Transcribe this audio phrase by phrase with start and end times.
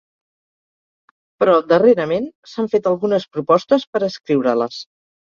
[1.43, 4.87] Però, darrerament, s'han fet algunes propostes per escriure-les.